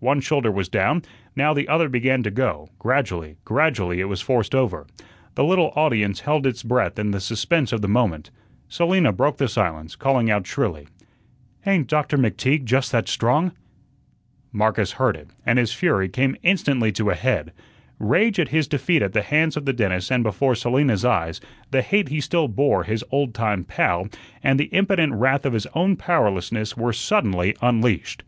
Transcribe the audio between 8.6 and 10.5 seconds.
Selina broke the silence, calling out